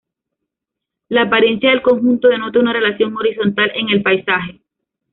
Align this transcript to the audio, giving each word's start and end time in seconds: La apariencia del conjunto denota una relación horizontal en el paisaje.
La 1.09 1.21
apariencia 1.21 1.69
del 1.69 1.83
conjunto 1.83 2.27
denota 2.27 2.57
una 2.57 2.73
relación 2.73 3.15
horizontal 3.15 3.71
en 3.75 3.89
el 3.89 4.01
paisaje. 4.01 4.59